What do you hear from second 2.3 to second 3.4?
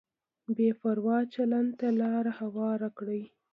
هواره کړي.